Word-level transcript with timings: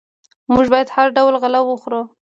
موږ 0.53 0.65
باید 0.73 0.87
هر 0.95 1.07
ډول 1.17 1.33
غله 1.43 1.59
وخورو. 1.63 2.01